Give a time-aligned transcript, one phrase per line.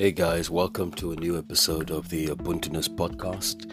[0.00, 3.70] Hey guys, welcome to a new episode of the Ubuntuness podcast.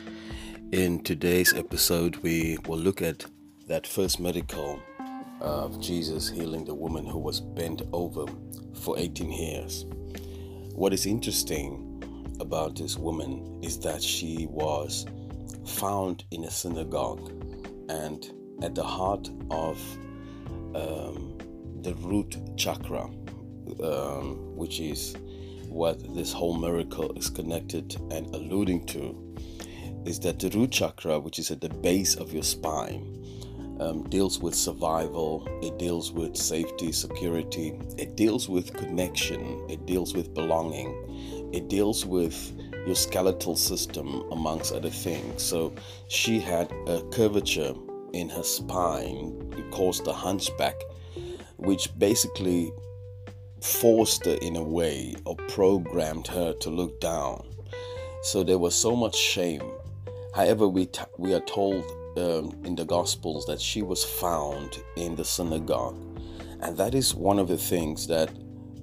[0.73, 3.25] In today's episode, we will look at
[3.67, 4.81] that first miracle
[5.39, 8.25] of Jesus healing the woman who was bent over
[8.73, 9.85] for 18 years.
[10.75, 12.03] What is interesting
[12.41, 15.05] about this woman is that she was
[15.65, 17.31] found in a synagogue
[17.87, 18.29] and
[18.61, 19.79] at the heart of
[20.75, 21.37] um,
[21.83, 23.05] the root chakra,
[23.81, 25.15] um, which is
[25.67, 29.35] what this whole miracle is connected and alluding to
[30.05, 33.13] is that the root chakra, which is at the base of your spine,
[33.79, 40.15] um, deals with survival, it deals with safety, security, it deals with connection, it deals
[40.15, 42.53] with belonging, it deals with
[42.85, 45.43] your skeletal system, amongst other things.
[45.43, 45.73] So
[46.07, 47.75] she had a curvature
[48.13, 50.75] in her spine, it caused a hunchback,
[51.57, 52.71] which basically
[53.61, 57.45] forced her in a way or programmed her to look down.
[58.23, 59.63] So there was so much shame.
[60.35, 61.83] However, we, t- we are told
[62.17, 65.97] um, in the Gospels that she was found in the synagogue.
[66.61, 68.31] And that is one of the things that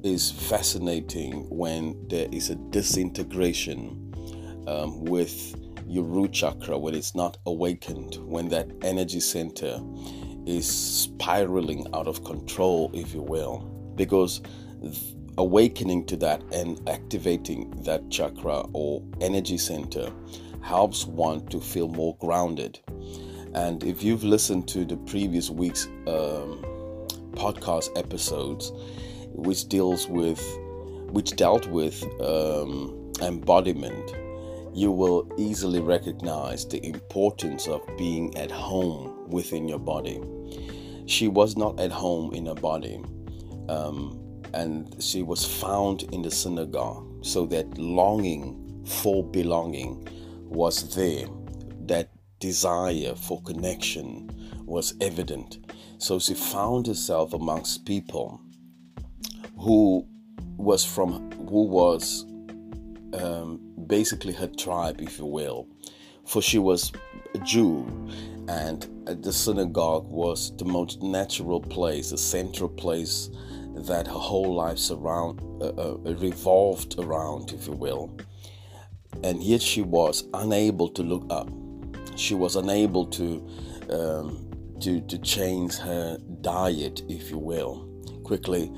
[0.02, 4.12] is fascinating when there is a disintegration
[4.66, 9.80] um, with your root chakra, when it's not awakened, when that energy center
[10.46, 13.70] is spiraling out of control, if you will.
[13.96, 14.40] Because
[15.38, 20.12] awakening to that and activating that chakra or energy center
[20.62, 22.78] helps one to feel more grounded.
[23.54, 26.64] And if you've listened to the previous week's um,
[27.32, 28.72] podcast episodes,
[29.32, 30.40] which deals with,
[31.10, 34.14] which dealt with um, embodiment,
[34.74, 40.20] you will easily recognize the importance of being at home within your body.
[41.06, 43.00] She was not at home in her body.
[43.68, 44.23] Um,
[44.54, 47.04] and she was found in the synagogue.
[47.24, 50.06] So that longing for belonging
[50.44, 51.26] was there.
[51.86, 54.30] That desire for connection
[54.64, 55.58] was evident.
[55.98, 58.40] So she found herself amongst people
[59.58, 60.06] who
[60.56, 62.24] was from who was
[63.14, 65.66] um, basically her tribe, if you will,
[66.26, 66.92] for she was
[67.34, 67.86] a Jew,
[68.48, 73.30] and the synagogue was the most natural place, the central place
[73.76, 78.16] that her whole life surround uh, uh, revolved around, if you will.
[79.22, 81.50] And yet she was unable to look up.
[82.16, 83.48] She was unable to
[83.90, 87.88] um, to to change her diet, if you will,
[88.22, 88.72] quickly.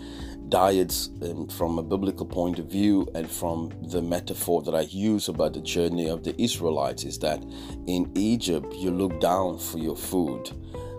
[0.49, 5.29] Diets, um, from a biblical point of view, and from the metaphor that I use
[5.29, 7.43] about the journey of the Israelites, is that
[7.89, 10.51] in Egypt you look down for your food.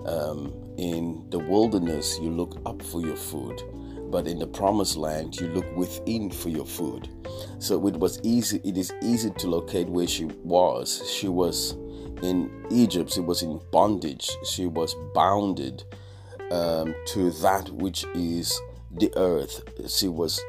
[0.06, 3.62] Um, in the wilderness, you look up for your food
[4.10, 7.10] but in the promised land you look within for your food.
[7.60, 11.10] So it was easy it is easy to locate where she was.
[11.12, 11.76] She was
[12.24, 15.84] in egypt she was in bondage she was bounded
[16.50, 18.60] um, to that which is
[18.98, 19.62] the earth.
[19.88, 20.42] She was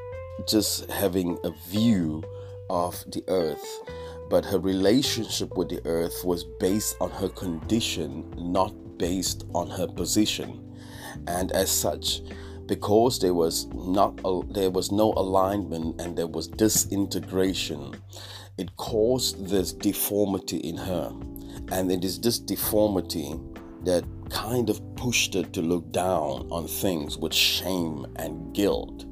[0.47, 2.23] just having a view
[2.71, 3.83] of the earth
[4.31, 9.87] but her relationship with the earth was based on her condition not based on her
[9.87, 10.65] position.
[11.27, 12.21] And as such
[12.69, 17.97] because there was not a, there was no alignment and there was disintegration
[18.59, 21.13] it caused this deformity in her.
[21.71, 23.39] And it is this deformity
[23.85, 29.05] that kind of pushed her to look down on things with shame and guilt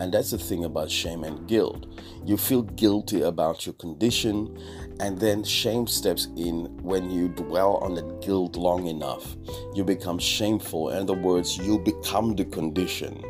[0.00, 1.86] and that's the thing about shame and guilt
[2.24, 4.56] you feel guilty about your condition
[5.00, 9.34] and then shame steps in when you dwell on that guilt long enough.
[9.74, 10.90] You become shameful.
[10.90, 13.24] In other words, you become the condition.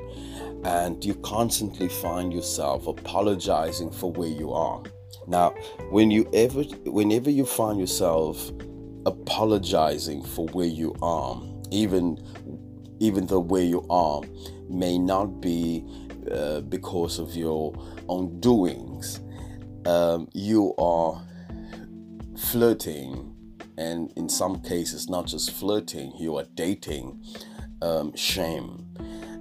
[0.65, 4.83] And you constantly find yourself apologizing for where you are.
[5.27, 5.51] Now,
[5.91, 8.51] when you ever whenever you find yourself
[9.07, 12.19] apologizing for where you are, even
[12.99, 14.21] even the way you are
[14.69, 15.85] may not be
[16.33, 17.73] uh, because of your
[18.09, 19.21] own doings,
[19.87, 21.23] um, you are
[22.37, 23.35] flirting,
[23.79, 27.23] and in some cases, not just flirting, you are dating
[27.83, 28.87] um, shame.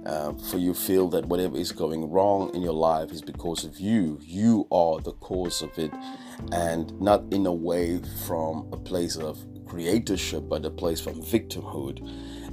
[0.06, 3.78] Uh, for you feel that whatever is going wrong in your life is because of
[3.78, 4.18] you.
[4.22, 5.92] You are the cause of it,
[6.52, 12.00] and not in a way from a place of creatorship, but a place from victimhood.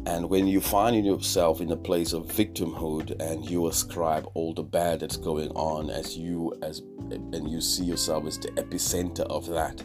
[0.06, 4.64] And when you find yourself in a place of victimhood and you ascribe all the
[4.64, 9.48] bad that's going on as you as and you see yourself as the epicenter of
[9.48, 9.84] that,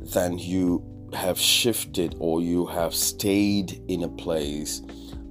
[0.00, 4.82] then you have shifted or you have stayed in a place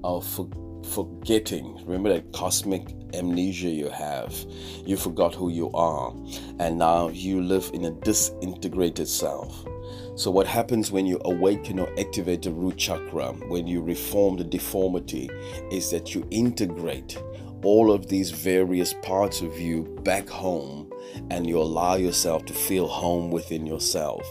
[0.04, 0.50] of for,
[0.94, 1.84] forgetting.
[1.86, 4.34] Remember that cosmic amnesia you have.
[4.86, 6.14] You forgot who you are,
[6.60, 9.66] and now you live in a disintegrated self.
[10.16, 14.44] So, what happens when you awaken or activate the root chakra, when you reform the
[14.44, 15.30] deformity,
[15.72, 17.18] is that you integrate
[17.64, 20.92] all of these various parts of you back home
[21.32, 24.28] and you allow yourself to feel home within yourself.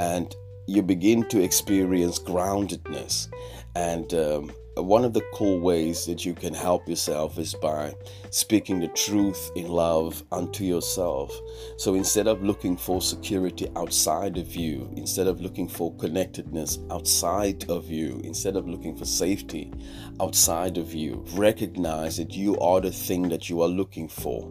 [0.00, 0.34] And
[0.66, 3.28] you begin to experience groundedness
[3.74, 7.94] and um, one of the cool ways that you can help yourself is by
[8.30, 11.32] speaking the truth in love unto yourself.
[11.76, 17.70] So instead of looking for security outside of you, instead of looking for connectedness outside
[17.70, 19.72] of you, instead of looking for safety
[20.20, 24.50] outside of you, recognize that you are the thing that you are looking for.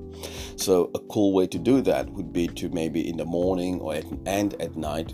[0.56, 3.96] So a cool way to do that would be to maybe in the morning or
[3.96, 5.14] at, and at night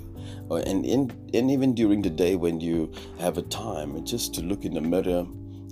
[0.51, 4.65] and, in, and even during the day when you have a time, just to look
[4.65, 5.25] in the mirror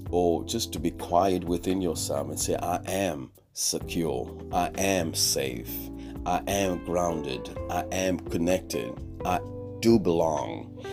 [0.09, 5.71] or just to be quiet within yourself and say, I am secure, I am safe,
[6.25, 8.93] I am grounded, I am connected,
[9.25, 9.39] I
[9.79, 10.83] do belong.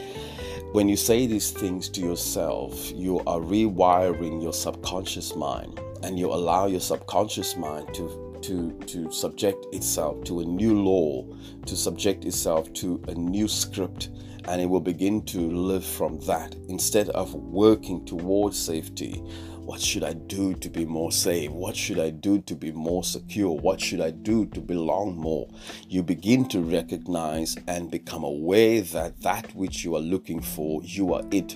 [0.72, 6.32] When you say these things to yourself, you are rewiring your subconscious mind and you
[6.32, 11.26] allow your subconscious mind to to, to subject itself to a new law,
[11.64, 14.10] to subject itself to a new script,
[14.46, 19.22] and it will begin to live from that instead of working towards safety.
[19.64, 21.50] What should I do to be more safe?
[21.50, 23.56] What should I do to be more secure?
[23.56, 25.48] What should I do to belong more?
[25.88, 31.14] You begin to recognize and become aware that that which you are looking for, you
[31.14, 31.54] are it,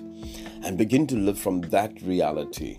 [0.62, 2.78] and begin to live from that reality.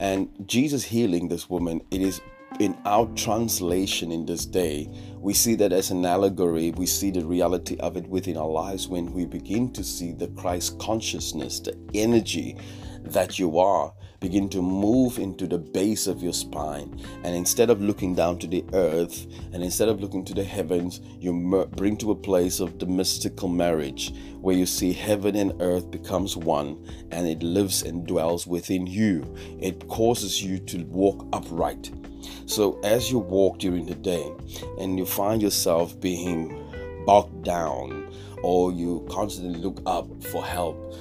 [0.00, 2.20] And Jesus healing this woman, it is
[2.60, 6.70] in our translation in this day, we see that as an allegory.
[6.72, 10.28] We see the reality of it within our lives when we begin to see the
[10.28, 12.56] Christ consciousness, the energy
[13.02, 16.98] that you are, begin to move into the base of your spine.
[17.24, 21.00] And instead of looking down to the earth and instead of looking to the heavens,
[21.18, 25.90] you bring to a place of the mystical marriage where you see heaven and earth
[25.90, 29.34] becomes one and it lives and dwells within you.
[29.58, 31.90] It causes you to walk upright
[32.46, 34.30] so, as you walk during the day
[34.78, 36.60] and you find yourself being
[37.06, 38.08] bogged down
[38.42, 40.94] or you constantly look up for help,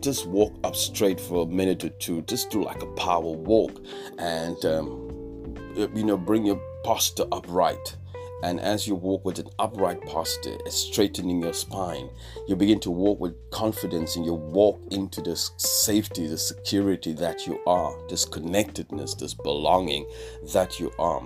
[0.00, 2.22] just walk up straight for a minute or two.
[2.22, 3.82] Just do like a power walk
[4.18, 7.96] and, um, you know, bring your posture upright
[8.42, 12.10] and as you walk with an upright posture, straightening your spine,
[12.46, 17.46] you begin to walk with confidence and you walk into this safety, the security that
[17.46, 20.06] you are, this connectedness, this belonging
[20.52, 21.22] that you are.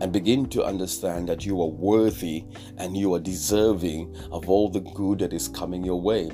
[0.00, 2.44] And begin to understand that you are worthy
[2.76, 6.30] and you are deserving of all the good that is coming your way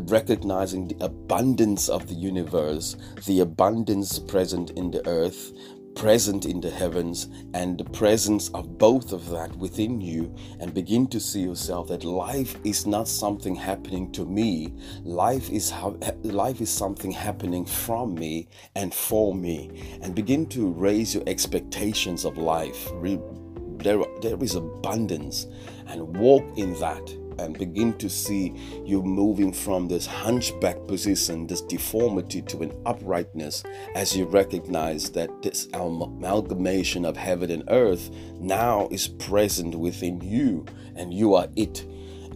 [0.00, 2.96] recognizing the abundance of the universe,
[3.26, 5.52] the abundance present in the earth,
[5.94, 11.06] present in the heavens and the presence of both of that within you and begin
[11.08, 14.72] to see yourself that life is not something happening to me.
[15.02, 19.98] Life is how life is something happening from me and for me.
[20.02, 22.90] And begin to raise your expectations of life.
[23.78, 25.46] There, there is abundance.
[25.86, 31.60] And walk in that and begin to see you moving from this hunchback position, this
[31.62, 33.62] deformity, to an uprightness
[33.94, 40.64] as you recognize that this amalgamation of heaven and earth now is present within you
[40.96, 41.86] and you are it.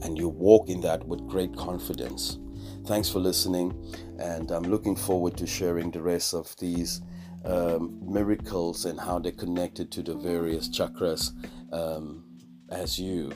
[0.02, 2.38] And you walk in that with great confidence.
[2.86, 3.74] Thanks for listening,
[4.20, 7.00] and I'm looking forward to sharing the rest of these
[7.44, 11.32] um, miracles and how they're connected to the various chakras
[11.72, 12.24] um,
[12.68, 13.32] as you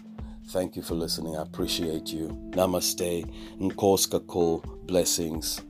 [0.53, 1.37] Thank you for listening.
[1.37, 2.29] I appreciate you.
[2.51, 3.25] Namaste.
[3.61, 5.63] Nkoska ko blessings.